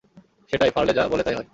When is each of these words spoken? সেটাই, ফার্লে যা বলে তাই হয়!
সেটাই, 0.51 0.71
ফার্লে 0.71 0.93
যা 0.93 1.03
বলে 1.07 1.23
তাই 1.23 1.35
হয়! 1.35 1.47